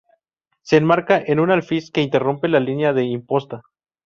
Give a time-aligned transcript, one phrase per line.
[0.63, 3.61] Se enmarca en un alfiz que interrumpe la línea de imposta.